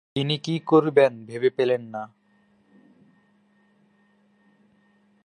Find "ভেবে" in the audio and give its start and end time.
1.25-1.49